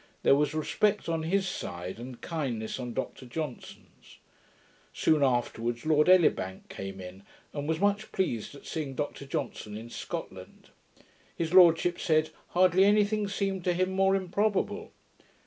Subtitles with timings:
[0.23, 4.17] There was respect on his side, and kindness on Dr Johnson's.
[4.91, 7.21] Soon afterwards Lord Elibank came in,
[7.53, 10.71] and was much pleased at seeing Dr Johnson in Scotland.
[11.37, 14.91] His lordship said, 'hardly any thing seemed to him more improbable'.